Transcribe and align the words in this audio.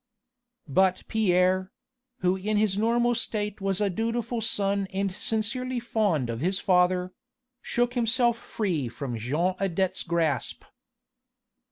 But 0.67 1.03
Pierre 1.07 1.71
who 2.21 2.35
in 2.35 2.57
his 2.57 2.75
normal 2.75 3.13
state 3.13 3.61
was 3.61 3.79
a 3.79 3.87
dutiful 3.87 4.41
son 4.41 4.87
and 4.91 5.11
sincerely 5.11 5.79
fond 5.79 6.27
of 6.27 6.41
his 6.41 6.59
father 6.59 7.13
shook 7.61 7.93
himself 7.93 8.35
free 8.35 8.87
from 8.89 9.15
Jean 9.15 9.53
Adet's 9.59 10.01
grasp. 10.01 10.63